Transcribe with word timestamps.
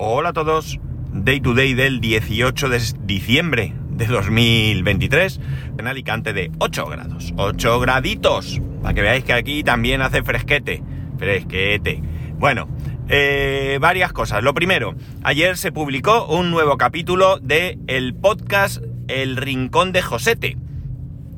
Hola 0.00 0.28
a 0.28 0.32
todos. 0.32 0.78
Day 1.12 1.40
to 1.40 1.54
day 1.54 1.74
del 1.74 2.00
18 2.00 2.68
de 2.68 2.80
diciembre 3.02 3.74
de 3.90 4.06
2023 4.06 5.40
en 5.76 5.88
Alicante 5.88 6.32
de 6.32 6.52
8 6.60 6.86
grados. 6.86 7.34
8 7.36 7.80
graditos. 7.80 8.60
Para 8.80 8.94
que 8.94 9.02
veáis 9.02 9.24
que 9.24 9.32
aquí 9.32 9.64
también 9.64 10.00
hace 10.00 10.22
fresquete. 10.22 10.84
Fresquete. 11.18 12.00
Bueno, 12.38 12.68
eh, 13.08 13.78
varias 13.80 14.12
cosas. 14.12 14.44
Lo 14.44 14.54
primero, 14.54 14.94
ayer 15.24 15.56
se 15.56 15.72
publicó 15.72 16.26
un 16.26 16.52
nuevo 16.52 16.76
capítulo 16.76 17.40
de 17.40 17.76
el 17.88 18.14
podcast 18.14 18.80
El 19.08 19.36
Rincón 19.36 19.90
de 19.90 20.02
Josete. 20.02 20.56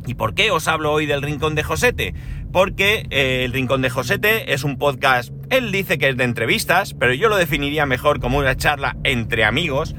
¿Y 0.07 0.17
por 0.17 0.35
qué 0.35 0.51
os 0.51 0.69
hablo 0.69 0.93
hoy 0.93 1.07
del 1.07 1.23
Rincón 1.23 1.55
de 1.55 1.63
Josete? 1.63 2.13
Porque 2.53 3.07
eh, 3.09 3.45
el 3.47 3.55
Rincón 3.55 3.81
de 3.81 3.89
Josete 3.89 4.53
es 4.53 4.65
un 4.65 4.77
podcast, 4.77 5.33
él 5.51 5.73
dice 5.73 5.99
que 5.99 6.09
es 6.09 6.17
de 6.17 6.25
entrevistas, 6.25 6.95
pero 6.95 7.13
yo 7.13 7.29
lo 7.29 7.37
definiría 7.37 7.85
mejor 7.85 8.21
como 8.21 8.39
una 8.39 8.57
charla 8.57 8.97
entre 9.05 9.45
amigos, 9.45 9.95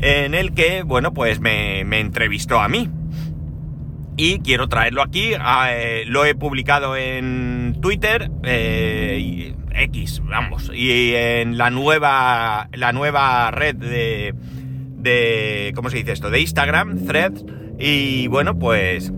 en 0.00 0.34
el 0.34 0.52
que, 0.52 0.82
bueno, 0.82 1.14
pues 1.14 1.40
me, 1.40 1.80
entrevistó 1.80 2.60
a 2.60 2.68
mí. 2.68 2.90
Y 4.18 4.40
quiero 4.40 4.68
traerlo 4.68 5.02
aquí, 5.02 5.32
eh, 5.70 6.04
lo 6.06 6.24
he 6.24 6.34
publicado 6.34 6.96
en 6.96 7.78
Twitter, 7.80 8.30
eh, 8.44 9.54
X, 9.74 10.22
vamos, 10.24 10.70
y 10.74 11.14
en 11.14 11.58
la 11.58 11.70
nueva, 11.70 12.68
la 12.72 12.92
nueva 12.92 13.50
red 13.50 13.76
de, 13.76 14.34
de, 14.96 15.72
¿cómo 15.74 15.90
se 15.90 15.98
dice 15.98 16.12
esto? 16.12 16.30
De 16.30 16.40
Instagram, 16.40 17.04
Threads, 17.06 17.44
y 17.78 18.26
bueno, 18.28 18.58
pues 18.58 19.12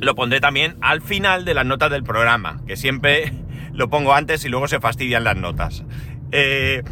lo 0.00 0.14
pondré 0.14 0.40
también 0.40 0.76
al 0.80 1.02
final 1.02 1.44
de 1.44 1.54
las 1.54 1.66
notas 1.66 1.90
del 1.90 2.02
programa, 2.02 2.62
que 2.66 2.76
siempre 2.76 3.32
lo 3.74 3.88
pongo 3.88 4.14
antes 4.14 4.44
y 4.44 4.48
luego 4.48 4.68
se 4.68 4.80
fastidian 4.80 5.24
las 5.24 5.36
notas. 5.36 5.84
Eh, 6.32 6.82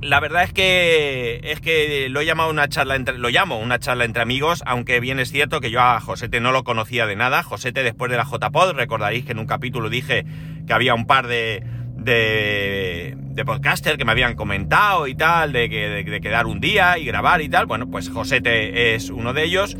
la 0.00 0.18
verdad 0.18 0.42
es 0.42 0.52
que 0.52 1.40
es 1.44 1.60
que 1.60 2.08
lo 2.08 2.20
he 2.20 2.26
llamado 2.26 2.50
una 2.50 2.68
charla 2.68 2.96
entre 2.96 3.18
lo 3.18 3.28
llamo 3.28 3.60
una 3.60 3.78
charla 3.78 4.04
entre 4.04 4.22
amigos, 4.22 4.62
aunque 4.66 4.98
bien 4.98 5.20
es 5.20 5.30
cierto 5.30 5.60
que 5.60 5.70
yo 5.70 5.80
a 5.80 6.00
Josete 6.00 6.40
no 6.40 6.50
lo 6.50 6.64
conocía 6.64 7.06
de 7.06 7.14
nada. 7.14 7.44
Josete 7.44 7.84
después 7.84 8.10
de 8.10 8.16
la 8.16 8.24
JPod, 8.24 8.72
recordaréis 8.72 9.24
que 9.24 9.32
en 9.32 9.38
un 9.38 9.46
capítulo 9.46 9.88
dije 9.88 10.24
que 10.66 10.72
había 10.72 10.94
un 10.94 11.06
par 11.06 11.28
de 11.28 11.62
de, 12.04 13.14
de 13.16 13.44
podcaster 13.44 13.96
que 13.96 14.04
me 14.04 14.12
habían 14.12 14.34
comentado 14.34 15.06
y 15.06 15.14
tal, 15.14 15.52
de, 15.52 15.68
que, 15.68 15.88
de 15.88 16.20
quedar 16.20 16.46
un 16.46 16.60
día 16.60 16.98
y 16.98 17.04
grabar 17.04 17.40
y 17.42 17.48
tal. 17.48 17.66
Bueno, 17.66 17.88
pues 17.90 18.08
Josete 18.08 18.94
es 18.94 19.10
uno 19.10 19.32
de 19.32 19.44
ellos. 19.44 19.76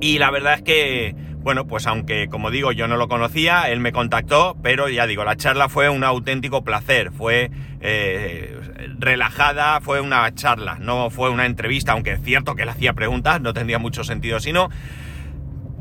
Y 0.00 0.18
la 0.18 0.30
verdad 0.30 0.54
es 0.54 0.62
que, 0.62 1.14
bueno, 1.40 1.66
pues 1.66 1.86
aunque 1.86 2.28
como 2.28 2.50
digo 2.50 2.72
yo 2.72 2.88
no 2.88 2.96
lo 2.96 3.08
conocía, 3.08 3.70
él 3.70 3.80
me 3.80 3.92
contactó, 3.92 4.56
pero 4.62 4.88
ya 4.88 5.06
digo, 5.06 5.24
la 5.24 5.36
charla 5.36 5.68
fue 5.68 5.88
un 5.88 6.04
auténtico 6.04 6.64
placer, 6.64 7.10
fue 7.12 7.50
eh, 7.80 8.58
relajada, 8.98 9.80
fue 9.80 10.00
una 10.00 10.34
charla, 10.34 10.78
no 10.80 11.10
fue 11.10 11.30
una 11.30 11.46
entrevista, 11.46 11.92
aunque 11.92 12.12
es 12.12 12.22
cierto 12.22 12.54
que 12.54 12.62
él 12.62 12.68
hacía 12.68 12.92
preguntas, 12.92 13.40
no 13.40 13.54
tendría 13.54 13.78
mucho 13.78 14.04
sentido 14.04 14.40
si 14.40 14.52
no, 14.52 14.68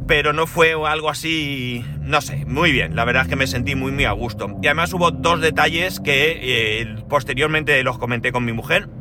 pero 0.07 0.31
no 0.31 0.47
fue 0.47 0.73
algo 0.87 1.09
así, 1.09 1.83
no 2.01 2.21
sé, 2.21 2.45
muy 2.45 2.71
bien, 2.71 2.95
la 2.95 3.03
verdad 3.03 3.23
es 3.23 3.27
que 3.27 3.35
me 3.35 3.47
sentí 3.47 3.75
muy, 3.75 3.91
muy 3.91 4.05
a 4.05 4.11
gusto. 4.11 4.57
Y 4.61 4.67
además 4.67 4.93
hubo 4.93 5.11
dos 5.11 5.41
detalles 5.41 5.99
que 5.99 6.39
eh, 6.81 6.95
posteriormente 7.09 7.83
los 7.83 7.97
comenté 7.97 8.31
con 8.31 8.45
mi 8.45 8.53
mujer. 8.53 8.87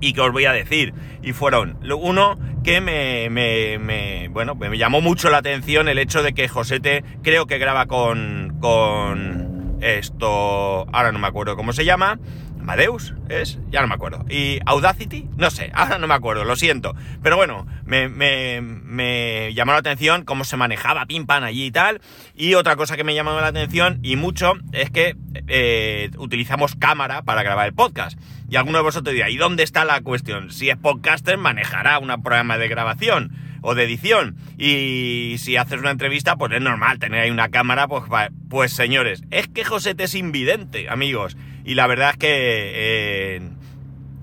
y 0.00 0.12
que 0.12 0.20
os 0.20 0.32
voy 0.32 0.44
a 0.44 0.52
decir. 0.52 0.94
Y 1.22 1.32
fueron, 1.32 1.78
uno, 1.82 2.38
que 2.66 2.80
me, 2.80 3.30
me, 3.30 4.26
bueno, 4.26 4.56
me 4.56 4.76
llamó 4.76 5.00
mucho 5.00 5.30
la 5.30 5.38
atención 5.38 5.88
el 5.88 6.00
hecho 6.00 6.24
de 6.24 6.34
que 6.34 6.48
Josete 6.48 7.04
creo 7.22 7.46
que 7.46 7.58
graba 7.58 7.86
con, 7.86 8.58
con 8.60 9.78
esto, 9.80 10.84
ahora 10.92 11.12
no 11.12 11.20
me 11.20 11.28
acuerdo 11.28 11.54
cómo 11.54 11.72
se 11.72 11.84
llama, 11.84 12.18
Amadeus, 12.58 13.14
¿es? 13.28 13.60
Ya 13.70 13.82
no 13.82 13.86
me 13.86 13.94
acuerdo. 13.94 14.24
¿Y 14.28 14.58
Audacity? 14.66 15.28
No 15.36 15.50
sé, 15.50 15.70
ahora 15.74 15.98
no 15.98 16.08
me 16.08 16.14
acuerdo, 16.14 16.44
lo 16.44 16.56
siento. 16.56 16.96
Pero 17.22 17.36
bueno, 17.36 17.68
me, 17.84 18.08
me, 18.08 18.60
me 18.60 19.54
llamó 19.54 19.70
la 19.70 19.78
atención 19.78 20.24
cómo 20.24 20.42
se 20.42 20.56
manejaba 20.56 21.06
pim 21.06 21.24
allí 21.28 21.66
y 21.66 21.70
tal. 21.70 22.00
Y 22.34 22.54
otra 22.54 22.74
cosa 22.74 22.96
que 22.96 23.04
me 23.04 23.14
llamó 23.14 23.40
la 23.40 23.46
atención 23.46 24.00
y 24.02 24.16
mucho 24.16 24.54
es 24.72 24.90
que 24.90 25.14
eh, 25.46 26.10
utilizamos 26.18 26.74
cámara 26.74 27.22
para 27.22 27.44
grabar 27.44 27.68
el 27.68 27.74
podcast. 27.74 28.18
Y 28.48 28.56
alguno 28.56 28.78
de 28.78 28.84
vosotros 28.84 29.14
dirá, 29.14 29.28
¿y 29.28 29.36
dónde 29.36 29.62
está 29.62 29.84
la 29.84 30.00
cuestión? 30.00 30.50
Si 30.50 30.70
es 30.70 30.76
podcaster, 30.76 31.36
manejará 31.36 31.98
un 31.98 32.08
programa 32.22 32.58
de 32.58 32.68
grabación 32.68 33.32
o 33.62 33.74
de 33.74 33.84
edición. 33.84 34.36
Y 34.56 35.36
si 35.38 35.56
haces 35.56 35.80
una 35.80 35.90
entrevista, 35.90 36.36
pues 36.36 36.52
es 36.52 36.60
normal 36.60 36.98
tener 36.98 37.20
ahí 37.20 37.30
una 37.30 37.48
cámara, 37.48 37.88
pues, 37.88 38.04
pues 38.48 38.72
señores, 38.72 39.24
es 39.30 39.48
que 39.48 39.64
José 39.64 39.94
te 39.94 40.04
es 40.04 40.14
invidente, 40.14 40.88
amigos. 40.88 41.36
Y 41.64 41.74
la 41.74 41.88
verdad 41.88 42.10
es 42.10 42.16
que 42.18 42.28
eh, 42.30 43.40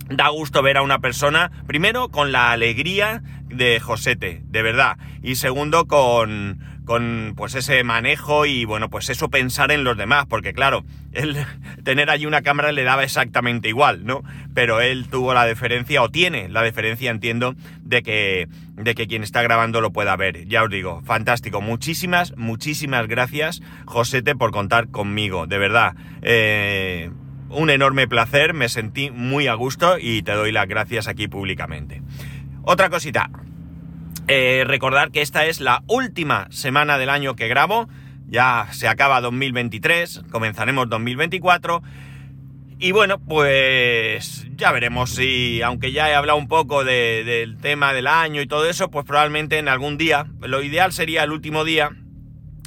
da 0.09 0.29
gusto 0.29 0.61
ver 0.61 0.77
a 0.77 0.81
una 0.81 0.99
persona, 0.99 1.51
primero 1.67 2.09
con 2.09 2.31
la 2.31 2.51
alegría 2.51 3.21
de 3.49 3.79
Josete, 3.81 4.41
de 4.45 4.61
verdad. 4.61 4.97
Y 5.21 5.35
segundo 5.35 5.85
con, 5.87 6.59
con 6.85 7.33
pues 7.35 7.55
ese 7.55 7.83
manejo 7.83 8.45
y 8.45 8.65
bueno, 8.65 8.89
pues 8.89 9.09
eso 9.09 9.29
pensar 9.29 9.71
en 9.71 9.83
los 9.83 9.97
demás, 9.97 10.25
porque 10.27 10.53
claro, 10.53 10.83
él 11.13 11.37
tener 11.83 12.09
allí 12.09 12.25
una 12.25 12.41
cámara 12.41 12.71
le 12.71 12.83
daba 12.83 13.03
exactamente 13.03 13.69
igual, 13.69 14.05
¿no? 14.05 14.23
Pero 14.53 14.81
él 14.81 15.07
tuvo 15.09 15.33
la 15.33 15.45
deferencia, 15.45 16.01
o 16.01 16.09
tiene 16.09 16.49
la 16.49 16.61
deferencia, 16.61 17.11
entiendo, 17.11 17.55
de 17.81 18.03
que, 18.03 18.47
de 18.75 18.95
que 18.95 19.07
quien 19.07 19.23
está 19.23 19.41
grabando 19.41 19.81
lo 19.81 19.91
pueda 19.91 20.15
ver. 20.15 20.47
Ya 20.47 20.63
os 20.63 20.69
digo, 20.69 21.01
fantástico. 21.03 21.61
Muchísimas, 21.61 22.35
muchísimas 22.37 23.07
gracias, 23.07 23.61
Josete, 23.85 24.35
por 24.35 24.51
contar 24.51 24.89
conmigo, 24.89 25.47
de 25.47 25.57
verdad. 25.57 25.95
Eh, 26.21 27.11
un 27.49 27.69
enorme 27.69 28.07
placer, 28.07 28.53
me 28.53 28.69
sentí 28.69 29.11
muy 29.11 29.47
a 29.47 29.53
gusto 29.53 29.97
y 29.99 30.23
te 30.23 30.33
doy 30.33 30.51
las 30.51 30.67
gracias 30.67 31.07
aquí 31.07 31.27
públicamente. 31.27 32.01
Otra 32.63 32.89
cosita, 32.89 33.29
eh, 34.27 34.63
recordar 34.65 35.11
que 35.11 35.21
esta 35.21 35.45
es 35.45 35.59
la 35.59 35.83
última 35.87 36.47
semana 36.49 36.97
del 36.97 37.09
año 37.09 37.35
que 37.35 37.47
grabo, 37.47 37.89
ya 38.27 38.67
se 38.71 38.87
acaba 38.87 39.21
2023, 39.21 40.23
comenzaremos 40.31 40.89
2024. 40.89 41.83
Y 42.79 42.91
bueno, 42.91 43.19
pues 43.19 44.47
ya 44.55 44.71
veremos 44.71 45.11
si, 45.11 45.61
aunque 45.61 45.91
ya 45.91 46.09
he 46.09 46.15
hablado 46.15 46.37
un 46.37 46.47
poco 46.47 46.83
del 46.83 47.57
tema 47.57 47.93
del 47.93 48.07
año 48.07 48.41
y 48.41 48.47
todo 48.47 48.67
eso, 48.67 48.89
pues 48.89 49.05
probablemente 49.05 49.57
en 49.57 49.67
algún 49.67 49.97
día, 49.97 50.25
lo 50.41 50.61
ideal 50.61 50.91
sería 50.91 51.23
el 51.23 51.31
último 51.31 51.63
día, 51.63 51.91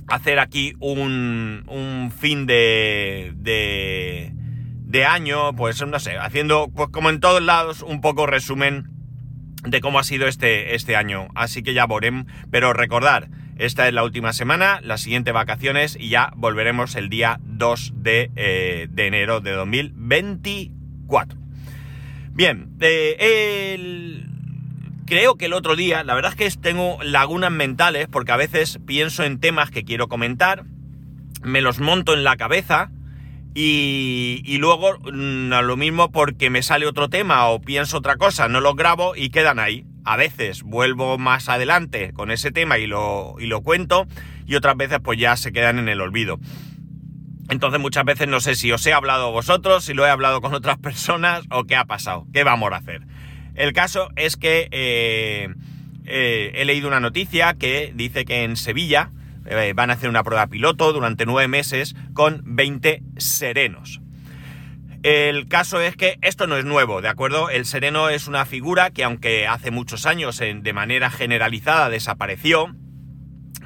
hacer 0.09 0.39
aquí 0.39 0.75
un, 0.79 1.65
un 1.69 2.13
fin 2.17 2.47
de, 2.47 3.33
de, 3.37 4.33
de 4.35 5.05
año, 5.05 5.55
pues 5.55 5.85
no 5.87 5.99
sé, 5.99 6.17
haciendo, 6.17 6.69
pues 6.75 6.89
como 6.91 7.11
en 7.11 7.21
todos 7.21 7.43
lados, 7.43 7.83
un 7.83 8.01
poco 8.01 8.27
resumen 8.27 8.96
de 9.67 9.81
cómo 9.81 9.99
ha 9.99 10.05
sido 10.05 10.27
este, 10.27 10.75
este 10.75 10.97
año. 10.97 11.29
Así 11.35 11.63
que 11.63 11.75
ya 11.75 11.87
volvemos, 11.87 12.27
pero 12.51 12.73
recordar, 12.73 13.29
esta 13.59 13.89
es 13.89 13.95
la 13.95 14.05
última 14.05 14.33
semana, 14.33 14.81
la 14.83 14.99
siguiente 14.99 15.33
vacaciones 15.33 15.97
y 15.99 16.09
ya 16.09 16.33
volveremos 16.37 16.95
el 16.95 17.09
día 17.09 17.41
2 17.43 17.95
de, 17.97 18.89
de 18.91 19.07
enero 19.07 19.41
de 19.41 19.53
2024. 19.53 21.39
Bien, 22.33 22.69
eh, 22.81 24.23
creo 25.07 25.37
que 25.37 25.47
el 25.47 25.55
otro 25.55 25.75
día, 25.75 26.05
la 26.05 26.15
verdad 26.15 26.35
es 26.37 26.37
que 26.37 26.61
tengo 26.61 26.99
lagunas 27.03 27.51
mentales 27.51 28.09
porque 28.09 28.33
a 28.33 28.37
veces 28.37 28.79
pienso 28.85 29.25
en 29.25 29.41
temas 29.41 29.71
que 29.71 29.85
quiero 29.85 30.09
comentar, 30.09 30.65
me 31.43 31.63
los 31.63 31.81
monto 31.81 32.13
en 32.13 32.25
la 32.25 32.37
cabeza, 32.37 32.91
y, 33.59 34.59
luego 34.59 34.99
mm, 34.99 35.49
lo 35.63 35.77
mismo 35.79 36.13
porque 36.13 36.51
me 36.51 36.63
sale 36.63 36.87
otro 36.87 37.09
tema 37.09 37.47
o 37.49 37.59
pienso 37.59 37.97
otra 37.97 38.17
cosa, 38.17 38.49
no 38.49 38.61
los 38.61 38.77
grabo 38.77 39.17
y 39.17 39.31
quedan 39.31 39.59
ahí. 39.59 39.87
A 40.05 40.17
veces 40.17 40.63
vuelvo 40.63 41.17
más 41.17 41.49
adelante 41.49 42.13
con 42.13 42.31
ese 42.31 42.51
tema 42.51 42.77
y 42.77 42.87
lo, 42.87 43.37
y 43.39 43.47
lo 43.47 43.63
cuento 43.63 44.07
y 44.47 44.57
otras 44.57 44.77
veces 44.77 44.99
pues 45.03 45.19
ya 45.19 45.39
se 45.39 45.53
quedan 45.53 45.79
en 45.79 45.89
el 45.89 46.03
olvido. 46.03 46.39
Entonces 47.49 47.81
muchas 47.81 48.05
veces 48.05 48.29
no 48.29 48.41
sé 48.41 48.57
si 48.57 48.71
os 48.73 48.85
he 48.87 48.93
hablado 48.93 49.33
vosotros, 49.33 49.85
si 49.85 49.95
lo 49.95 50.05
he 50.05 50.11
hablado 50.11 50.43
con 50.43 50.53
otras 50.53 50.77
personas 50.83 51.43
o 51.51 51.65
qué 51.65 51.77
ha 51.77 51.87
pasado, 51.87 52.27
qué 52.35 52.45
vamos 52.45 52.71
a 52.73 52.77
hacer. 52.77 53.07
El 53.55 53.73
caso 53.73 54.11
es 54.17 54.37
que 54.37 54.69
eh, 54.71 55.49
eh, 56.05 56.53
he 56.57 56.67
leído 56.67 56.89
una 56.89 57.01
noticia 57.01 57.55
que 57.55 57.91
dice 57.95 58.27
que 58.27 58.45
en 58.45 58.57
Sevilla 58.57 59.13
eh, 59.49 59.73
van 59.75 59.91
a 59.91 59.95
hacer 59.95 60.09
una 60.09 60.25
prueba 60.25 60.47
piloto 60.47 60.93
durante 60.93 61.27
nueve 61.27 61.49
meses 61.49 61.95
con 62.15 62.43
20 62.45 63.03
serenos. 63.17 64.01
El 65.03 65.47
caso 65.47 65.81
es 65.81 65.97
que 65.97 66.19
esto 66.23 66.47
no 66.47 66.57
es 66.57 66.65
nuevo, 66.65 67.01
¿de 67.01 67.09
acuerdo? 67.09 67.49
El 67.49 67.65
sereno 67.65 68.09
es 68.09 68.27
una 68.27 68.45
figura 68.45 68.91
que 68.91 69.05
aunque 69.05 69.47
hace 69.47 69.71
muchos 69.71 70.05
años 70.05 70.39
de 70.39 70.73
manera 70.73 71.11
generalizada 71.11 71.89
desapareció, 71.89 72.75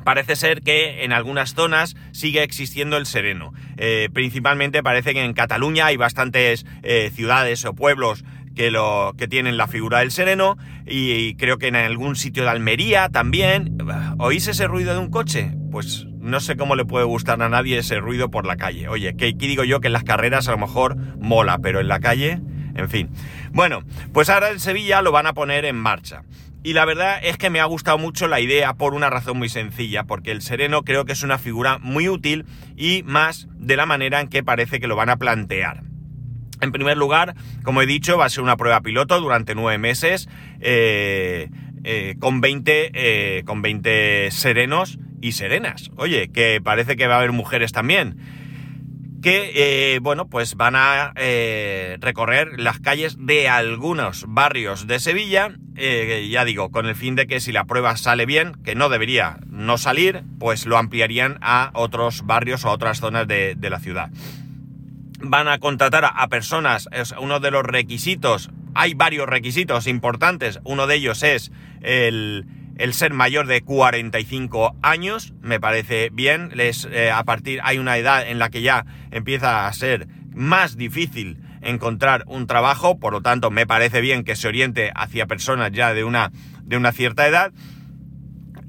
parece 0.04 0.36
ser 0.36 0.60
que 0.60 1.04
en 1.04 1.12
algunas 1.12 1.54
zonas 1.54 1.96
sigue 2.12 2.42
existiendo 2.42 2.96
el 2.96 3.06
sereno. 3.06 3.52
Eh, 3.78 4.08
principalmente 4.12 4.82
parece 4.82 5.14
que 5.14 5.24
en 5.24 5.32
Cataluña 5.32 5.86
hay 5.86 5.96
bastantes 5.96 6.66
eh, 6.82 7.10
ciudades 7.14 7.64
o 7.64 7.74
pueblos 7.74 8.24
que, 8.54 8.70
lo, 8.70 9.14
que 9.16 9.28
tienen 9.28 9.56
la 9.56 9.66
figura 9.66 10.00
del 10.00 10.10
sereno 10.10 10.58
y 10.86 11.36
creo 11.36 11.58
que 11.58 11.68
en 11.68 11.76
algún 11.76 12.16
sitio 12.16 12.42
de 12.42 12.50
Almería 12.50 13.08
también. 13.08 13.78
¿Oís 14.18 14.46
ese 14.48 14.66
ruido 14.66 14.92
de 14.92 14.98
un 14.98 15.10
coche? 15.10 15.52
Pues 15.70 16.06
no 16.18 16.40
sé 16.40 16.56
cómo 16.56 16.74
le 16.74 16.84
puede 16.84 17.04
gustar 17.04 17.40
a 17.42 17.48
nadie 17.48 17.78
ese 17.78 17.98
ruido 18.00 18.30
por 18.30 18.46
la 18.46 18.56
calle. 18.56 18.88
Oye, 18.88 19.14
que 19.16 19.28
aquí 19.28 19.46
digo 19.46 19.64
yo 19.64 19.80
que 19.80 19.86
en 19.86 19.92
las 19.92 20.04
carreras 20.04 20.48
a 20.48 20.52
lo 20.52 20.58
mejor 20.58 20.96
mola, 21.18 21.58
pero 21.58 21.80
en 21.80 21.88
la 21.88 22.00
calle, 22.00 22.40
en 22.74 22.88
fin. 22.88 23.10
Bueno, 23.52 23.82
pues 24.12 24.30
ahora 24.30 24.50
en 24.50 24.60
Sevilla 24.60 25.02
lo 25.02 25.12
van 25.12 25.26
a 25.26 25.32
poner 25.32 25.64
en 25.64 25.76
marcha. 25.76 26.22
Y 26.62 26.74
la 26.74 26.84
verdad 26.84 27.20
es 27.22 27.38
que 27.38 27.48
me 27.48 27.60
ha 27.60 27.64
gustado 27.64 27.96
mucho 27.96 28.28
la 28.28 28.40
idea 28.40 28.74
por 28.74 28.92
una 28.92 29.08
razón 29.08 29.38
muy 29.38 29.48
sencilla, 29.48 30.04
porque 30.04 30.30
el 30.30 30.42
sereno 30.42 30.82
creo 30.82 31.06
que 31.06 31.12
es 31.12 31.22
una 31.22 31.38
figura 31.38 31.78
muy 31.78 32.08
útil 32.08 32.44
y 32.76 33.02
más 33.04 33.48
de 33.54 33.76
la 33.76 33.86
manera 33.86 34.20
en 34.20 34.28
que 34.28 34.42
parece 34.42 34.78
que 34.78 34.86
lo 34.86 34.96
van 34.96 35.08
a 35.08 35.16
plantear. 35.16 35.84
En 36.60 36.72
primer 36.72 36.98
lugar, 36.98 37.34
como 37.62 37.80
he 37.80 37.86
dicho, 37.86 38.18
va 38.18 38.26
a 38.26 38.28
ser 38.28 38.42
una 38.42 38.58
prueba 38.58 38.82
piloto 38.82 39.18
durante 39.20 39.54
nueve 39.54 39.78
meses 39.78 40.28
eh, 40.60 41.48
eh, 41.84 42.16
con, 42.18 42.42
20, 42.42 42.90
eh, 42.92 43.42
con 43.44 43.62
20 43.62 44.30
serenos 44.30 44.98
y 45.20 45.32
serenas. 45.32 45.90
Oye, 45.96 46.30
que 46.30 46.60
parece 46.62 46.96
que 46.96 47.06
va 47.06 47.14
a 47.14 47.18
haber 47.18 47.32
mujeres 47.32 47.72
también. 47.72 48.18
Que, 49.22 49.98
bueno, 50.00 50.28
pues 50.28 50.54
van 50.54 50.76
a 50.76 51.12
recorrer 52.00 52.58
las 52.58 52.80
calles 52.80 53.18
de 53.18 53.50
algunos 53.50 54.24
barrios 54.26 54.86
de 54.86 54.98
Sevilla. 54.98 55.50
ya 55.76 56.44
digo, 56.46 56.70
con 56.70 56.86
el 56.86 56.94
fin 56.94 57.16
de 57.16 57.26
que 57.26 57.40
si 57.40 57.52
la 57.52 57.64
prueba 57.64 57.98
sale 57.98 58.24
bien, 58.24 58.52
que 58.64 58.74
no 58.74 58.88
debería 58.88 59.36
no 59.46 59.76
salir, 59.76 60.22
pues 60.38 60.64
lo 60.64 60.78
ampliarían 60.78 61.36
a 61.42 61.70
otros 61.74 62.24
barrios 62.24 62.64
o 62.64 62.70
a 62.70 62.72
otras 62.72 63.00
zonas 63.00 63.28
de 63.28 63.56
la 63.60 63.78
ciudad 63.78 64.10
van 65.22 65.48
a 65.48 65.58
contratar 65.58 66.04
a, 66.04 66.28
personas, 66.28 66.88
es 66.92 67.14
uno 67.20 67.40
de 67.40 67.50
los 67.50 67.62
requisitos, 67.62 68.50
hay 68.74 68.94
varios 68.94 69.28
requisitos 69.28 69.86
importantes, 69.86 70.60
uno 70.64 70.86
de 70.86 70.96
ellos 70.96 71.22
es 71.22 71.52
el, 71.82 72.46
ser 72.94 73.12
mayor 73.12 73.46
de 73.46 73.60
45 73.62 74.76
años, 74.82 75.34
me 75.42 75.60
parece 75.60 76.10
bien, 76.10 76.50
les, 76.54 76.88
eh, 76.90 77.10
a 77.10 77.24
partir, 77.24 77.60
hay 77.62 77.78
una 77.78 77.98
edad 77.98 78.26
en 78.26 78.38
la 78.38 78.48
que 78.48 78.62
ya 78.62 78.86
empieza 79.10 79.66
a 79.66 79.72
ser 79.72 80.08
más 80.32 80.76
difícil 80.76 81.38
encontrar 81.62 82.24
un 82.26 82.46
trabajo, 82.46 82.98
por 82.98 83.12
lo 83.12 83.20
tanto 83.20 83.50
me 83.50 83.66
parece 83.66 84.00
bien 84.00 84.24
que 84.24 84.36
se 84.36 84.48
oriente 84.48 84.92
hacia 84.94 85.26
personas 85.26 85.72
ya 85.72 85.92
de 85.92 86.04
una, 86.04 86.32
de 86.62 86.76
una 86.76 86.92
cierta 86.92 87.26
edad. 87.26 87.52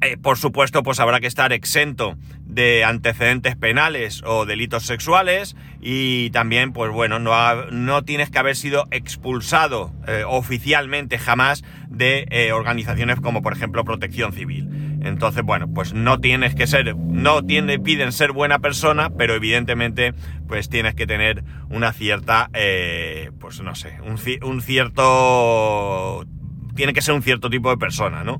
Eh, 0.04 0.18
por 0.18 0.40
supuesto, 0.40 0.82
pues 0.82 1.00
habrá 1.00 1.20
que 1.20 1.28
estar 1.28 1.54
exento 1.54 2.18
de 2.44 2.84
antecedentes 2.84 3.56
penales 3.56 4.24
o 4.26 4.48
delitos 4.48 4.84
sexuales 4.84 5.56
y 5.80 6.32
también, 6.32 6.74
pues 6.74 6.92
bueno, 6.92 7.20
no, 7.20 7.66
no 7.70 8.04
tienes 8.04 8.32
que 8.32 8.40
haber 8.40 8.56
sido 8.56 8.88
expulsado 8.90 9.94
eh, 10.08 10.24
oficialmente 10.28 11.20
jamás 11.20 11.64
de 11.88 12.26
eh, 12.32 12.52
organizaciones 12.52 13.22
como 13.22 13.44
por 13.44 13.54
ejemplo 13.54 13.86
Protección 13.86 14.34
Civil. 14.34 14.68
Entonces, 15.04 15.44
bueno, 15.44 15.72
pues 15.72 15.94
no 15.94 16.20
tienes 16.20 16.56
que 16.56 16.66
ser, 16.66 16.96
no 16.96 17.44
tiene, 17.44 17.78
piden 17.78 18.12
ser 18.12 18.32
buena 18.32 18.58
persona, 18.58 19.12
pero 19.12 19.36
evidentemente 19.36 20.16
pues 20.48 20.68
tienes 20.68 20.96
que 20.96 21.06
tener 21.06 21.44
una 21.70 21.94
cierta, 21.94 22.50
pues 23.40 23.62
no 23.62 23.76
sé, 23.76 24.00
un, 24.02 24.20
un 24.48 24.62
cierto, 24.62 26.26
tiene 26.76 26.94
que 26.94 27.02
ser 27.02 27.14
un 27.14 27.22
cierto 27.22 27.52
tipo 27.52 27.70
de 27.70 27.78
persona, 27.78 28.24
¿no? 28.24 28.40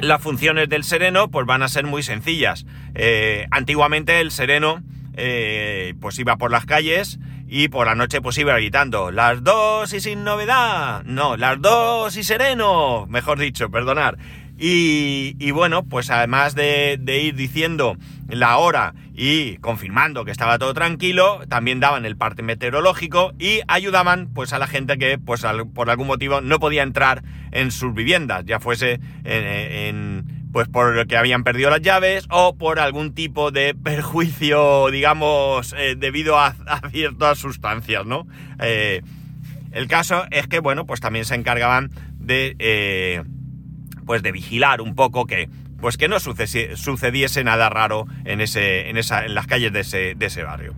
Las 0.00 0.22
funciones 0.22 0.68
del 0.68 0.84
sereno 0.84 1.28
pues 1.30 1.46
van 1.46 1.62
a 1.62 1.68
ser 1.68 1.84
muy 1.84 2.02
sencillas. 2.02 2.66
Eh, 2.94 3.46
antiguamente 3.50 4.20
el 4.20 4.30
sereno 4.30 4.82
eh, 5.14 5.94
pues 6.00 6.18
iba 6.18 6.36
por 6.36 6.50
las 6.50 6.66
calles 6.66 7.18
y 7.48 7.68
por 7.68 7.86
la 7.86 7.94
noche 7.94 8.20
pues 8.20 8.38
iba 8.38 8.54
gritando 8.54 9.10
las 9.10 9.42
dos 9.42 9.92
y 9.92 10.00
sin 10.00 10.24
novedad. 10.24 11.02
No, 11.04 11.36
las 11.36 11.60
dos 11.60 12.16
y 12.16 12.22
sereno, 12.22 13.06
mejor 13.08 13.38
dicho, 13.38 13.70
perdonar. 13.70 14.18
Y, 14.62 15.50
bueno, 15.52 15.84
pues 15.84 16.10
además 16.10 16.54
de, 16.54 17.00
ir 17.02 17.34
diciendo 17.34 17.96
la 18.28 18.58
hora 18.58 18.92
y 19.14 19.56
confirmando 19.56 20.26
que 20.26 20.32
estaba 20.32 20.58
todo 20.58 20.74
tranquilo, 20.74 21.40
también 21.48 21.80
daban 21.80 22.04
el 22.04 22.18
parte 22.18 22.42
meteorológico 22.42 23.32
y 23.38 23.60
ayudaban 23.68 24.28
pues 24.34 24.52
a 24.52 24.58
la 24.58 24.66
gente 24.66 24.98
que 24.98 25.16
pues 25.18 25.46
por 25.74 25.88
algún 25.88 26.08
motivo 26.08 26.42
no 26.42 26.60
podía 26.60 26.82
entrar 26.82 27.22
en 27.52 27.70
sus 27.70 27.94
viviendas, 27.94 28.44
ya 28.44 28.60
fuese 28.60 29.00
en, 29.24 30.48
pues 30.52 30.68
por 30.68 31.06
que 31.06 31.16
habían 31.16 31.42
perdido 31.42 31.70
las 31.70 31.80
llaves 31.80 32.26
o 32.28 32.54
por 32.56 32.80
algún 32.80 33.14
tipo 33.14 33.50
de 33.50 33.74
perjuicio, 33.82 34.90
digamos, 34.90 35.74
eh, 35.76 35.94
debido 35.96 36.38
a, 36.38 36.54
ciertas 36.90 37.38
sustancias, 37.38 38.04
¿no? 38.04 38.26
Eh, 38.60 39.00
el 39.72 39.88
caso 39.88 40.24
es 40.30 40.48
que, 40.48 40.58
bueno, 40.58 40.84
pues 40.84 41.00
también 41.00 41.24
se 41.24 41.34
encargaban 41.34 41.90
de... 42.18 42.56
Eh, 42.58 43.22
pues 44.06 44.22
de 44.22 44.32
vigilar 44.32 44.80
un 44.80 44.94
poco 44.94 45.26
que, 45.26 45.48
pues 45.80 45.96
que 45.96 46.08
no 46.08 46.18
sucediese 46.20 47.44
nada 47.44 47.68
raro 47.68 48.06
en, 48.24 48.40
ese, 48.40 48.90
en, 48.90 48.96
esa, 48.96 49.24
en 49.24 49.34
las 49.34 49.46
calles 49.46 49.72
de 49.72 49.80
ese, 49.80 50.14
de 50.14 50.26
ese 50.26 50.42
barrio. 50.42 50.74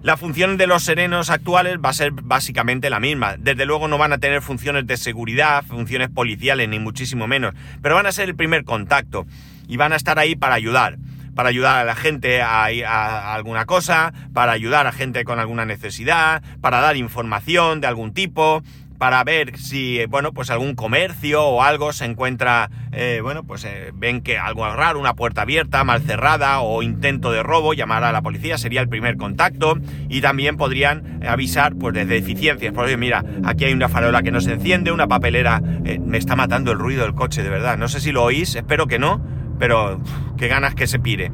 La 0.00 0.16
función 0.16 0.56
de 0.58 0.68
los 0.68 0.84
serenos 0.84 1.28
actuales 1.28 1.78
va 1.84 1.90
a 1.90 1.92
ser 1.92 2.12
básicamente 2.12 2.88
la 2.88 3.00
misma. 3.00 3.36
Desde 3.36 3.66
luego 3.66 3.88
no 3.88 3.98
van 3.98 4.12
a 4.12 4.18
tener 4.18 4.42
funciones 4.42 4.86
de 4.86 4.96
seguridad, 4.96 5.64
funciones 5.64 6.08
policiales, 6.08 6.68
ni 6.68 6.78
muchísimo 6.78 7.26
menos, 7.26 7.54
pero 7.82 7.96
van 7.96 8.06
a 8.06 8.12
ser 8.12 8.28
el 8.28 8.36
primer 8.36 8.64
contacto 8.64 9.26
y 9.66 9.76
van 9.76 9.92
a 9.92 9.96
estar 9.96 10.18
ahí 10.18 10.36
para 10.36 10.54
ayudar. 10.54 10.98
Para 11.34 11.48
ayudar 11.48 11.78
a 11.78 11.84
la 11.84 11.94
gente 11.94 12.42
a, 12.42 12.64
a 12.64 13.34
alguna 13.34 13.66
cosa, 13.66 14.12
para 14.32 14.52
ayudar 14.52 14.86
a 14.86 14.92
gente 14.92 15.24
con 15.24 15.40
alguna 15.40 15.64
necesidad, 15.64 16.42
para 16.60 16.80
dar 16.80 16.96
información 16.96 17.80
de 17.80 17.86
algún 17.88 18.12
tipo, 18.12 18.62
para 18.98 19.22
ver 19.22 19.56
si, 19.56 20.04
bueno, 20.06 20.32
pues 20.32 20.50
algún 20.50 20.74
comercio 20.74 21.44
o 21.44 21.62
algo 21.62 21.92
se 21.92 22.04
encuentra, 22.04 22.68
eh, 22.92 23.20
bueno, 23.22 23.44
pues 23.44 23.64
eh, 23.64 23.92
ven 23.94 24.20
que 24.20 24.38
algo 24.38 24.68
raro, 24.68 24.98
una 24.98 25.14
puerta 25.14 25.42
abierta, 25.42 25.84
mal 25.84 26.02
cerrada 26.02 26.60
o 26.60 26.82
intento 26.82 27.30
de 27.30 27.44
robo, 27.44 27.74
llamar 27.74 28.02
a 28.02 28.10
la 28.10 28.22
policía 28.22 28.58
sería 28.58 28.80
el 28.80 28.88
primer 28.88 29.16
contacto 29.16 29.78
y 30.08 30.20
también 30.20 30.56
podrían 30.56 31.20
avisar 31.26 31.76
pues 31.76 31.94
de 31.94 32.04
deficiencias, 32.06 32.72
por 32.72 32.86
ejemplo, 32.86 33.06
mira, 33.06 33.24
aquí 33.44 33.64
hay 33.64 33.72
una 33.72 33.88
farola 33.88 34.22
que 34.22 34.32
no 34.32 34.40
se 34.40 34.52
enciende, 34.52 34.90
una 34.90 35.06
papelera, 35.06 35.62
eh, 35.84 36.00
me 36.00 36.18
está 36.18 36.34
matando 36.34 36.72
el 36.72 36.78
ruido 36.78 37.04
del 37.04 37.14
coche, 37.14 37.44
de 37.44 37.50
verdad, 37.50 37.78
no 37.78 37.86
sé 37.86 38.00
si 38.00 38.10
lo 38.10 38.24
oís, 38.24 38.56
espero 38.56 38.88
que 38.88 38.98
no, 38.98 39.24
pero 39.60 40.00
qué 40.36 40.48
ganas 40.48 40.74
que 40.74 40.88
se 40.88 40.98
pire. 40.98 41.30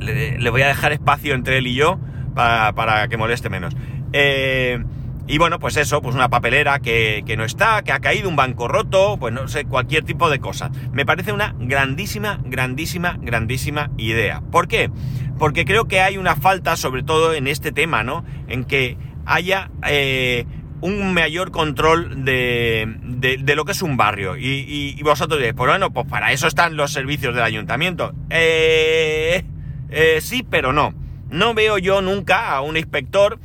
Le, 0.00 0.50
voy 0.50 0.62
a 0.62 0.66
dejar 0.66 0.92
espacio 0.92 1.34
entre 1.34 1.58
él 1.58 1.66
y 1.68 1.74
yo 1.74 1.98
para, 2.34 2.72
para 2.74 3.08
que 3.08 3.16
moleste 3.16 3.48
menos. 3.48 3.74
Eh, 4.12 4.82
y 5.26 5.38
bueno, 5.38 5.58
pues 5.58 5.76
eso, 5.76 6.02
pues 6.02 6.14
una 6.14 6.28
papelera 6.28 6.80
que, 6.80 7.24
no 7.36 7.44
está, 7.44 7.82
que 7.82 7.92
ha 7.92 8.00
caído, 8.00 8.28
un 8.28 8.36
banco 8.36 8.68
roto, 8.68 9.16
pues 9.18 9.32
no 9.32 9.46
sé, 9.48 9.64
cualquier 9.64 10.04
tipo 10.04 10.28
de 10.28 10.40
cosa. 10.40 10.70
Me 10.92 11.06
parece 11.06 11.32
una 11.32 11.54
grandísima, 11.58 12.40
grandísima, 12.44 13.18
grandísima 13.20 13.90
idea. 13.96 14.42
¿Por 14.50 14.68
qué? 14.68 14.90
Porque 15.38 15.64
creo 15.64 15.86
que 15.86 16.00
hay 16.00 16.18
una 16.18 16.36
falta, 16.36 16.76
sobre 16.76 17.02
todo 17.02 17.34
en 17.34 17.46
este 17.46 17.72
tema, 17.72 18.02
¿no? 18.02 18.24
En 18.48 18.64
que 18.64 18.96
haya 19.24 19.70
eh, 19.86 20.44
un 20.80 21.14
mayor 21.14 21.52
control 21.52 22.24
de, 22.24 22.92
de, 22.98 23.56
lo 23.56 23.64
que 23.64 23.72
es 23.72 23.82
un 23.82 23.96
barrio. 23.96 24.36
Y, 24.36 25.00
vosotros 25.02 25.38
diréis, 25.38 25.54
pues 25.54 25.70
bueno, 25.70 25.92
pues 25.92 26.06
para 26.08 26.32
eso 26.32 26.48
están 26.48 26.76
los 26.76 26.92
servicios 26.92 27.34
del 27.34 27.44
ayuntamiento. 27.44 28.12
Eh, 28.30 29.44
eh, 29.90 30.18
sí, 30.20 30.44
pero 30.48 30.72
no. 30.72 30.94
No 31.30 31.54
veo 31.54 31.78
yo 31.78 32.02
nunca 32.02 32.50
a 32.50 32.60
un 32.60 32.76
inspector 32.76 33.38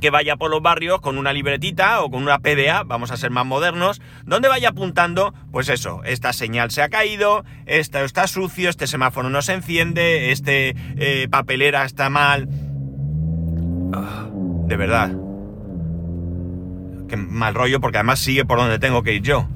que 0.00 0.10
vaya 0.10 0.36
por 0.36 0.50
los 0.50 0.62
barrios 0.62 1.00
con 1.00 1.18
una 1.18 1.32
libretita 1.32 2.00
o 2.02 2.10
con 2.10 2.22
una 2.22 2.38
PDA, 2.38 2.84
vamos 2.84 3.10
a 3.10 3.16
ser 3.16 3.30
más 3.30 3.46
modernos, 3.46 4.00
donde 4.24 4.48
vaya 4.48 4.70
apuntando, 4.70 5.34
pues 5.52 5.68
eso, 5.68 6.02
esta 6.04 6.32
señal 6.32 6.70
se 6.70 6.82
ha 6.82 6.88
caído, 6.88 7.44
esto 7.66 7.98
está 8.00 8.26
sucio, 8.26 8.70
este 8.70 8.86
semáforo 8.86 9.30
no 9.30 9.42
se 9.42 9.54
enciende, 9.54 10.32
este 10.32 10.74
eh, 10.96 11.28
papelera 11.30 11.84
está 11.84 12.10
mal. 12.10 12.48
Ah, 13.92 14.28
de 14.66 14.76
verdad. 14.76 15.12
Qué 17.08 17.16
mal 17.16 17.54
rollo 17.54 17.80
porque 17.80 17.98
además 17.98 18.18
sigue 18.18 18.44
por 18.44 18.58
donde 18.58 18.78
tengo 18.78 19.02
que 19.02 19.14
ir 19.14 19.22
yo. 19.22 19.48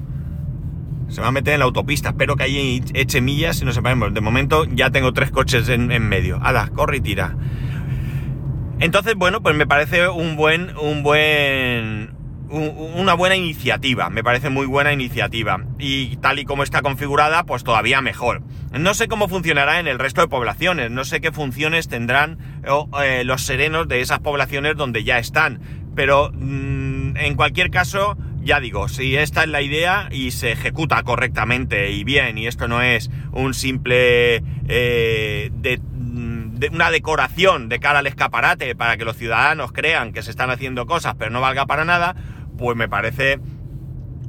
Se 1.09 1.21
va 1.21 1.27
a 1.27 1.31
meter 1.31 1.53
en 1.53 1.59
la 1.59 1.65
autopista, 1.65 2.09
espero 2.09 2.35
que 2.35 2.43
ahí 2.43 2.83
eche 2.93 3.21
millas 3.21 3.61
y 3.61 3.65
no 3.65 3.73
sepamos. 3.73 4.13
De 4.13 4.21
momento 4.21 4.65
ya 4.65 4.89
tengo 4.89 5.13
tres 5.13 5.29
coches 5.29 5.69
en, 5.69 5.91
en 5.91 6.09
medio. 6.09 6.39
Hala, 6.41 6.69
corre 6.73 6.97
y 6.97 7.01
tira. 7.01 7.35
Entonces, 8.83 9.15
bueno, 9.15 9.41
pues 9.41 9.55
me 9.55 9.65
parece 9.65 10.09
un 10.09 10.35
buen, 10.35 10.75
un 10.75 11.03
buen, 11.03 12.17
una 12.49 13.13
buena 13.13 13.37
iniciativa, 13.37 14.09
me 14.09 14.25
parece 14.25 14.49
muy 14.49 14.65
buena 14.65 14.91
iniciativa. 14.91 15.63
Y 15.79 16.17
tal 16.17 16.39
y 16.39 16.43
como 16.43 16.63
está 16.63 16.81
configurada, 16.81 17.45
pues 17.45 17.63
todavía 17.63 18.01
mejor. 18.01 18.41
No 18.77 18.93
sé 18.93 19.07
cómo 19.07 19.29
funcionará 19.29 19.79
en 19.79 19.87
el 19.87 19.99
resto 19.99 20.19
de 20.19 20.27
poblaciones, 20.27 20.91
no 20.91 21.05
sé 21.05 21.21
qué 21.21 21.31
funciones 21.31 21.87
tendrán 21.87 22.39
eh, 23.01 23.23
los 23.23 23.43
serenos 23.43 23.87
de 23.87 24.01
esas 24.01 24.19
poblaciones 24.19 24.75
donde 24.75 25.05
ya 25.05 25.17
están. 25.17 25.61
Pero 25.95 26.31
mm, 26.33 27.15
en 27.15 27.35
cualquier 27.37 27.71
caso, 27.71 28.17
ya 28.41 28.59
digo, 28.59 28.89
si 28.89 29.15
esta 29.15 29.43
es 29.43 29.49
la 29.49 29.61
idea 29.61 30.09
y 30.11 30.31
se 30.31 30.51
ejecuta 30.51 31.01
correctamente 31.03 31.89
y 31.91 32.03
bien, 32.03 32.37
y 32.37 32.47
esto 32.47 32.67
no 32.67 32.81
es 32.81 33.09
un 33.31 33.53
simple 33.53 34.43
eh, 34.67 35.51
una 36.71 36.91
decoración 36.91 37.69
de 37.69 37.79
cara 37.79 37.99
al 37.99 38.07
escaparate 38.07 38.75
para 38.75 38.97
que 38.97 39.05
los 39.05 39.17
ciudadanos 39.17 39.71
crean 39.71 40.13
que 40.13 40.21
se 40.21 40.31
están 40.31 40.49
haciendo 40.49 40.85
cosas 40.85 41.15
pero 41.17 41.31
no 41.31 41.41
valga 41.41 41.65
para 41.65 41.85
nada, 41.85 42.15
pues 42.57 42.77
me 42.77 42.87
parece 42.87 43.39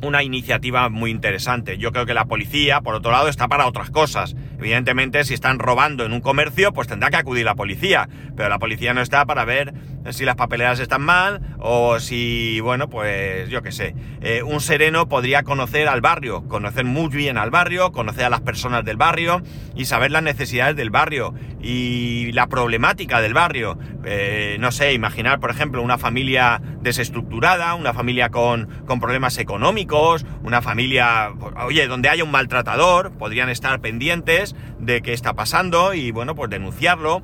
una 0.03 0.23
iniciativa 0.23 0.89
muy 0.89 1.11
interesante. 1.11 1.79
Yo 1.79 1.93
creo 1.93 2.07
que 2.07 2.15
la 2.15 2.27
policía, 2.27 2.81
por 2.81 2.95
otro 2.95 3.11
lado, 3.11 3.29
está 3.29 3.49
para 3.49 3.67
otras 3.67 3.91
cosas. 3.91 4.37
Evidentemente, 4.65 5.23
si 5.25 5.35
están 5.35 5.59
robando 5.59 6.07
en 6.07 6.15
un 6.15 6.23
comercio, 6.23 6.73
pues 6.73 6.89
tendrá 6.89 7.11
que 7.11 7.17
acudir 7.17 7.45
la 7.45 7.55
policía, 7.55 8.09
pero 8.35 8.49
la 8.49 8.59
policía 8.59 8.95
no 8.95 9.03
está 9.03 9.27
para 9.27 9.45
ver 9.45 9.75
si 10.11 10.25
las 10.25 10.37
papeleras 10.37 10.81
están 10.81 11.03
mal 11.03 11.43
o 11.59 12.01
si, 12.01 12.61
bueno, 12.61 12.89
pues 12.89 13.51
yo 13.51 13.61
qué 13.61 13.73
sé. 13.73 13.95
Eh, 14.23 14.43
un 14.43 14.61
sereno 14.61 15.07
podría 15.07 15.43
conocer 15.43 15.87
al 15.87 16.01
barrio, 16.01 16.49
conocer 16.49 16.87
muy 16.87 17.09
bien 17.09 17.37
al 17.37 17.51
barrio, 17.51 17.93
conocer 17.93 18.25
a 18.25 18.31
las 18.31 18.41
personas 18.41 18.87
del 18.87 18.97
barrio 18.97 19.43
y 19.75 19.85
saber 19.85 20.11
las 20.11 20.23
necesidades 20.23 20.77
del 20.77 20.89
barrio 20.89 21.35
y 21.61 22.33
la 22.33 22.47
problemática 22.47 23.21
del 23.21 23.35
barrio. 23.35 23.79
Eh, 24.07 24.57
no 24.61 24.73
sé, 24.73 24.95
imaginar, 24.95 25.41
por 25.41 25.51
ejemplo, 25.51 25.83
una 25.83 25.99
familia 25.99 26.63
desestructurada, 26.81 27.75
una 27.75 27.93
familia 27.93 28.31
con, 28.31 28.67
con 28.87 28.99
problemas 28.99 29.37
económicos, 29.37 30.25
una 30.43 30.63
familia, 30.63 31.33
oye, 31.67 31.87
donde 31.87 32.09
haya 32.09 32.25
un 32.25 32.31
maltratador, 32.31 33.13
podrían 33.13 33.51
estar 33.51 33.81
pendientes 33.81 34.54
de 34.79 35.03
qué 35.03 35.13
está 35.13 35.35
pasando 35.35 35.95
y, 35.95 36.11
bueno, 36.11 36.35
pues 36.35 36.51
denunciarlo 36.51 37.23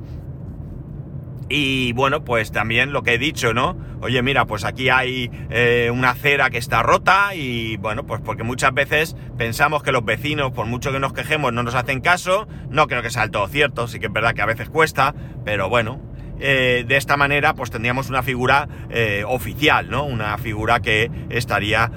y 1.52 1.92
bueno, 1.94 2.25
pues 2.25 2.52
también 2.52 2.92
lo 2.92 3.02
que 3.02 3.14
he 3.14 3.18
dicho, 3.18 3.52
¿no? 3.52 3.76
Oye, 4.02 4.22
mira, 4.22 4.46
pues 4.46 4.64
aquí 4.64 4.88
hay 4.88 5.30
eh, 5.50 5.90
una 5.92 6.10
acera 6.10 6.49
que 6.49 6.58
está 6.58 6.84
rota 6.84 7.34
y 7.34 7.76
bueno, 7.76 8.06
pues 8.06 8.20
porque 8.25 8.44
muchas 8.44 8.72
veces 8.72 9.16
pensamos 9.37 9.82
que 9.82 9.90
los 9.90 10.04
vecinos, 10.04 10.52
por 10.52 10.66
mucho 10.66 10.92
que 10.92 11.00
nos 11.00 11.12
quejemos, 11.12 11.52
no 11.52 11.64
nos 11.64 11.75
hacen 11.75 12.00
caso. 12.00 12.46
No 12.70 12.87
creo 12.87 13.02
que 13.02 13.10
sea 13.10 13.28
todo 13.28 13.49
cierto, 13.49 13.88
sí 13.88 13.99
que 13.99 14.06
es 14.06 14.12
verdad 14.12 14.32
que 14.32 14.42
a 14.42 14.46
veces 14.46 14.70
cuesta, 14.70 15.12
pero 15.44 15.68
bueno, 15.68 16.00
eh, 16.38 16.84
de 16.87 16.96
esta 16.96 17.16
manera 17.16 17.54
pues 17.54 17.72
tendríamos 17.72 18.08
una 18.10 18.22
figura 18.22 18.68
eh, 18.88 19.25
oficial, 19.26 19.90
¿no? 19.90 20.04
Una 20.04 20.38
figura 20.38 20.78
que 20.78 21.10
estaría 21.30 21.90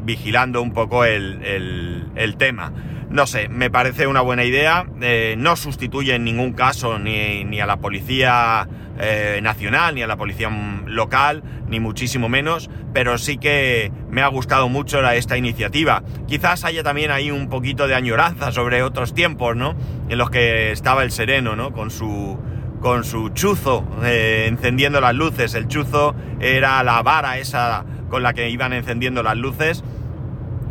vigilando 0.00 0.62
un 0.62 0.72
poco 0.72 1.04
el, 1.04 2.08
el 2.16 2.36
tema. 2.38 2.72
No 3.10 3.26
sé, 3.26 3.48
me 3.48 3.70
parece 3.70 4.06
una 4.06 4.20
buena 4.20 4.44
idea. 4.44 4.84
Eh, 5.00 5.34
no 5.38 5.56
sustituye 5.56 6.14
en 6.14 6.24
ningún 6.24 6.52
caso 6.52 6.98
ni, 6.98 7.58
a 7.58 7.66
la 7.66 7.78
policía 7.78 8.68
eh, 8.98 9.40
nacional, 9.42 9.94
ni 9.94 10.02
a 10.02 10.06
la 10.06 10.16
policía 10.16 10.50
local, 10.84 11.42
ni 11.68 11.80
muchísimo 11.80 12.28
menos, 12.28 12.68
pero 12.92 13.16
sí 13.16 13.38
que 13.38 13.90
me 14.10 14.20
ha 14.20 14.28
gustado 14.28 14.68
mucho 14.68 15.00
esta 15.10 15.38
iniciativa. 15.38 16.02
Quizás 16.26 16.64
haya 16.64 16.82
también 16.82 17.10
ahí 17.10 17.30
un 17.30 17.48
poquito 17.48 17.88
de 17.88 17.94
añoranza 17.94 18.52
sobre 18.52 18.82
otros 18.82 19.14
tiempos, 19.14 19.56
¿no? 19.56 19.74
En 20.10 20.18
los 20.18 20.28
que 20.28 20.70
estaba 20.72 21.02
el 21.02 21.10
sereno, 21.10 21.56
¿no? 21.56 21.72
Con 21.72 21.90
su, 21.90 22.38
con 22.82 23.04
su 23.04 23.30
chuzo 23.30 23.88
eh, 24.04 24.44
encendiendo 24.48 25.00
las 25.00 25.14
luces. 25.14 25.54
El 25.54 25.66
chuzo 25.66 26.14
era 26.40 26.82
la 26.82 27.02
vara 27.02 27.38
esa 27.38 27.86
con 28.10 28.22
la 28.22 28.34
que 28.34 28.50
iban 28.50 28.74
encendiendo 28.74 29.22
las 29.22 29.36
luces 29.36 29.82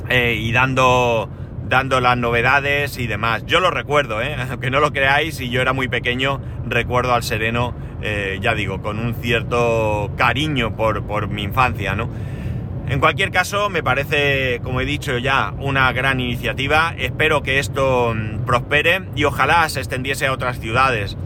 y 0.10 0.52
dando 0.54 1.30
dando 1.68 2.00
las 2.00 2.18
novedades 2.18 2.98
y 2.98 3.08
demás. 3.08 3.46
Yo 3.46 3.60
lo 3.60 3.72
recuerdo, 3.72 4.22
¿eh? 4.22 4.36
aunque 4.50 4.70
no 4.70 4.80
lo 4.80 4.92
creáis, 4.92 5.40
y 5.40 5.50
yo 5.50 5.62
era 5.62 5.74
muy 5.74 5.88
pequeño, 5.88 6.42
recuerdo 6.66 7.14
al 7.14 7.24
Sereno, 7.24 7.76
eh, 8.02 8.40
ya 8.42 8.54
digo, 8.54 8.82
con 8.82 9.00
un 9.00 9.16
cierto 9.16 10.12
cariño 10.18 10.76
por, 10.76 11.04
por 11.06 11.28
mi 11.28 11.44
infancia, 11.44 11.96
¿no? 11.96 12.10
En 12.90 13.02
cualquier 13.02 13.32
caso, 13.32 13.70
me 13.70 13.84
parece, 13.84 14.62
como 14.64 14.80
he 14.80 14.86
dicho 14.86 15.18
ya, 15.18 15.54
una 15.60 15.92
gran 15.92 16.22
iniciativa. 16.22 16.94
Espero 16.98 17.44
que 17.44 17.60
esto 17.60 18.14
mm, 18.16 18.46
prospere 18.46 19.02
y 19.14 19.26
ojalá 19.26 19.68
se 19.68 19.80
extendiese 19.80 20.26
a 20.26 20.32
otras 20.32 20.60
ciudades. 20.60 21.18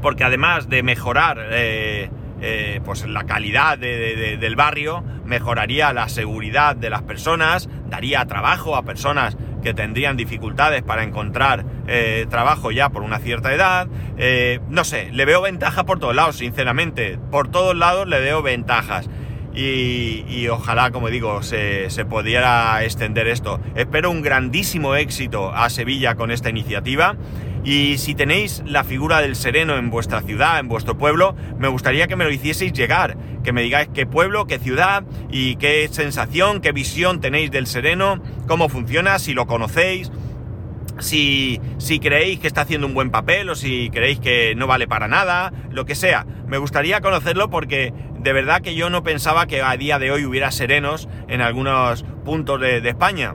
Porque 0.00 0.22
además 0.22 0.68
de 0.68 0.84
mejorar 0.84 1.48
eh, 1.50 2.10
eh, 2.42 2.80
pues 2.84 3.06
la 3.06 3.24
calidad 3.24 3.78
del 3.78 4.56
barrio, 4.56 5.04
mejoraría 5.24 5.92
la 5.92 6.08
seguridad 6.08 6.74
de 6.76 6.90
las 6.90 7.02
personas, 7.02 7.68
daría 7.88 8.26
trabajo 8.26 8.76
a 8.76 8.82
personas 8.82 9.36
que 9.62 9.72
tendrían 9.74 10.16
dificultades 10.16 10.82
para 10.82 11.04
encontrar 11.04 11.64
eh, 11.86 12.26
trabajo 12.28 12.70
ya 12.70 12.90
por 12.90 13.02
una 13.02 13.18
cierta 13.18 13.54
edad. 13.54 13.86
Eh, 14.18 14.60
no 14.68 14.84
sé, 14.84 15.10
le 15.12 15.24
veo 15.24 15.40
ventaja 15.40 15.84
por 15.84 16.00
todos 16.00 16.14
lados, 16.14 16.36
sinceramente. 16.36 17.18
Por 17.30 17.48
todos 17.48 17.76
lados 17.76 18.08
le 18.08 18.20
veo 18.20 18.42
ventajas. 18.42 19.08
Y, 19.54 20.48
ojalá, 20.48 20.90
como 20.92 21.10
digo, 21.10 21.42
se, 21.42 21.90
se, 21.90 22.06
pudiera 22.06 22.82
extender 22.84 23.28
esto. 23.28 23.60
Espero 23.74 24.10
un 24.10 24.22
grandísimo 24.22 24.94
éxito 24.94 25.52
a 25.52 25.68
Sevilla 25.68 26.14
con 26.14 26.30
esta 26.30 26.48
iniciativa. 26.48 27.16
Y 27.64 27.98
si 27.98 28.14
tenéis 28.14 28.62
la 28.66 28.82
figura 28.82 29.20
del 29.20 29.36
sereno 29.36 29.76
en 29.76 29.88
vuestra 29.88 30.20
ciudad, 30.22 30.58
en 30.58 30.68
vuestro 30.68 30.98
pueblo, 30.98 31.36
me 31.58 31.68
gustaría 31.68 32.08
que 32.08 32.16
me 32.16 32.24
lo 32.24 32.32
hicieseis 32.32 32.72
llegar, 32.72 33.16
que 33.44 33.52
me 33.52 33.62
digáis 33.62 33.88
qué 33.94 34.04
pueblo, 34.04 34.46
qué 34.46 34.58
ciudad 34.58 35.04
y 35.30 35.56
qué 35.56 35.88
sensación, 35.90 36.60
qué 36.60 36.72
visión 36.72 37.20
tenéis 37.20 37.52
del 37.52 37.68
sereno, 37.68 38.20
cómo 38.48 38.68
funciona, 38.68 39.20
si 39.20 39.32
lo 39.32 39.46
conocéis, 39.46 40.10
si, 40.98 41.60
si 41.78 42.00
creéis 42.00 42.40
que 42.40 42.48
está 42.48 42.62
haciendo 42.62 42.86
un 42.86 42.94
buen 42.94 43.10
papel 43.10 43.48
o 43.48 43.54
si 43.54 43.90
creéis 43.90 44.18
que 44.18 44.54
no 44.56 44.66
vale 44.66 44.88
para 44.88 45.06
nada, 45.06 45.52
lo 45.70 45.84
que 45.84 45.94
sea. 45.94 46.26
Me 46.46 46.58
gustaría 46.58 47.00
conocerlo 47.00 47.48
porque 47.48 47.94
de 48.18 48.32
verdad 48.32 48.60
que 48.60 48.74
yo 48.74 48.90
no 48.90 49.04
pensaba 49.04 49.46
que 49.46 49.62
a 49.62 49.76
día 49.76 50.00
de 50.00 50.10
hoy 50.10 50.24
hubiera 50.24 50.50
serenos 50.50 51.08
en 51.28 51.40
algunos 51.40 52.04
puntos 52.24 52.60
de, 52.60 52.80
de 52.80 52.88
España. 52.88 53.34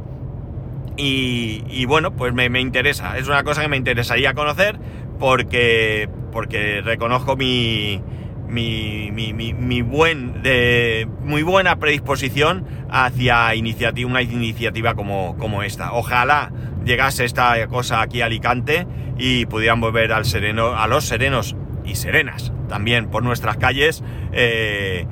Y, 0.97 1.85
bueno, 1.85 2.15
pues 2.15 2.33
me, 2.33 2.59
interesa, 2.59 3.17
es 3.17 3.27
una 3.27 3.43
cosa 3.43 3.61
que 3.61 3.67
me 3.67 3.77
interesaría 3.77 4.33
conocer 4.33 4.79
porque, 5.19 6.09
porque 6.31 6.81
reconozco 6.81 7.35
mi, 7.35 8.01
mi, 8.47 9.11
mi, 9.11 9.33
mi, 9.33 9.81
buen, 9.83 10.41
de, 10.41 11.07
muy 11.21 11.43
buena 11.43 11.77
predisposición 11.77 12.65
hacia 12.89 13.53
iniciativa, 13.53 14.09
una 14.09 14.21
iniciativa 14.23 14.95
como, 14.95 15.37
como 15.37 15.61
esta. 15.61 15.93
Ojalá 15.93 16.51
llegase 16.83 17.25
esta 17.25 17.67
cosa 17.67 18.01
aquí 18.01 18.21
a 18.21 18.25
Alicante 18.25 18.87
y 19.19 19.45
pudiéramos 19.45 19.93
ver 19.93 20.11
al 20.13 20.25
sereno, 20.25 20.75
a 20.75 20.87
los 20.87 21.05
serenos 21.05 21.55
y 21.85 21.95
serenas 21.95 22.51
también 22.67 23.07
por 23.07 23.23
nuestras 23.23 23.57
calles. 23.57 24.03
Eh, 24.31 25.05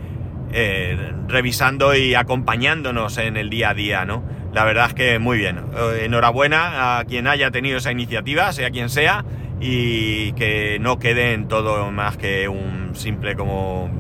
eh, 0.58 1.12
revisando 1.28 1.94
y 1.96 2.16
acompañándonos 2.16 3.18
en 3.18 3.36
el 3.36 3.50
día 3.50 3.72
a 3.72 3.74
día, 3.74 4.06
¿no? 4.06 4.24
La 4.54 4.64
verdad 4.64 4.88
es 4.88 4.94
que 4.94 5.20
muy 5.20 5.38
bien. 5.38 5.60
Eh, 5.76 6.06
enhorabuena 6.06 6.98
a 6.98 7.04
quien 7.04 7.28
haya 7.28 7.52
tenido 7.52 7.78
esa 7.78 7.92
iniciativa, 7.92 8.54
sea 8.54 8.72
quien 8.72 8.90
sea, 8.90 9.26
y 9.60 10.32
que 10.32 10.78
no 10.80 10.98
quede 10.98 11.34
en 11.34 11.50
todo 11.50 11.92
más 11.92 12.16
que 12.16 12.48
un 12.48 12.96
simple, 12.96 13.36
como 13.36 13.92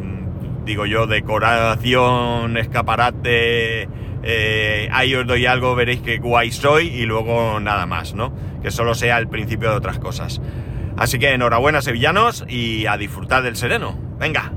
digo 0.64 0.86
yo, 0.86 1.08
decoración, 1.08 2.56
escaparate. 2.56 3.90
Eh, 4.24 4.88
ahí 4.94 5.14
os 5.14 5.28
doy 5.28 5.46
algo, 5.46 5.76
veréis 5.76 6.00
que 6.00 6.20
guay 6.20 6.52
soy 6.52 6.88
y 6.88 7.06
luego 7.06 7.60
nada 7.60 7.86
más, 7.86 8.14
¿no? 8.14 8.34
Que 8.64 8.72
solo 8.72 8.96
sea 8.96 9.18
el 9.18 9.28
principio 9.28 9.72
de 9.72 9.76
otras 9.76 10.00
cosas. 10.00 10.42
Así 10.96 11.20
que 11.20 11.34
enhorabuena 11.34 11.82
sevillanos 11.82 12.46
y 12.48 12.86
a 12.86 12.96
disfrutar 12.96 13.44
del 13.44 13.58
sereno. 13.58 14.00
Venga, 14.18 14.54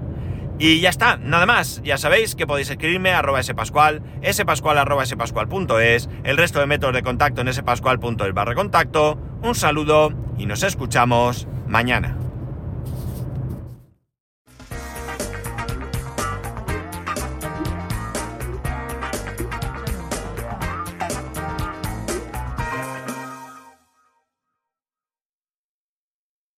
y 0.58 0.80
ya 0.80 0.90
está, 0.90 1.16
nada 1.16 1.46
más. 1.46 1.80
Ya 1.84 1.98
sabéis 1.98 2.34
que 2.34 2.46
podéis 2.46 2.70
escribirme 2.70 3.12
a 3.12 3.20
arroba 3.20 3.42
spascual, 3.42 4.02
spascual 4.30 4.78
arroba 4.78 5.06
spascual.es, 5.06 6.08
el 6.24 6.36
resto 6.36 6.60
de 6.60 6.66
métodos 6.66 6.94
de 6.94 7.02
contacto 7.02 7.40
en 7.40 7.52
spascual.es 7.52 8.34
barra 8.34 8.54
contacto. 8.54 9.18
Un 9.42 9.54
saludo 9.54 10.12
y 10.36 10.46
nos 10.46 10.62
escuchamos 10.62 11.46
mañana. 11.68 12.17